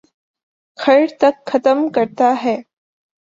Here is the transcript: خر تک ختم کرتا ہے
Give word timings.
خر 0.77 1.01
تک 1.21 1.35
ختم 1.49 1.79
کرتا 1.95 2.29
ہے 2.43 2.55